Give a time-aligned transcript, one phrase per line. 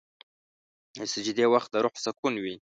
[0.97, 2.55] د سجدې وخت د روح سکون وي.